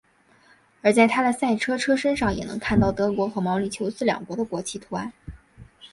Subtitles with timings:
[0.81, 5.13] 而在他的赛车车身上也能看到德国和毛里求斯两国的国旗图案。